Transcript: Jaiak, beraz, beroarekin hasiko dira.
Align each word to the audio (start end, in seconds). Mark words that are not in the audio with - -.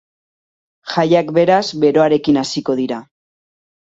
Jaiak, 0.93 1.29
beraz, 1.35 1.61
beroarekin 1.83 2.41
hasiko 2.45 2.79
dira. 2.83 3.01